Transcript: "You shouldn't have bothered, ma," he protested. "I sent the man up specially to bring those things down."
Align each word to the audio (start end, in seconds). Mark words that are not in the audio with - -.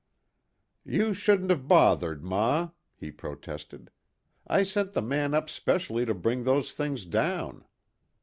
"You 0.83 1.13
shouldn't 1.13 1.51
have 1.51 1.67
bothered, 1.67 2.23
ma," 2.23 2.71
he 2.95 3.11
protested. 3.11 3.91
"I 4.47 4.63
sent 4.63 4.93
the 4.93 5.01
man 5.03 5.35
up 5.35 5.47
specially 5.47 6.05
to 6.07 6.15
bring 6.15 6.43
those 6.43 6.71
things 6.73 7.05
down." 7.05 7.65